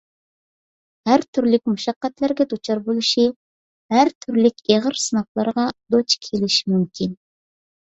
[1.09, 3.29] ھەر تۈرلۈك مۇشەققەتلەرگە دۇچار بولۇشى،
[3.99, 7.19] ھەر تۈرلۈك ئېغىر سىناقلارغا دۇچ كېلىشى مۇمكىن.